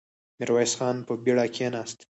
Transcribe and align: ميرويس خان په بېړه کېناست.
ميرويس 0.39 0.73
خان 0.77 0.95
په 1.07 1.13
بېړه 1.23 1.45
کېناست. 1.55 1.99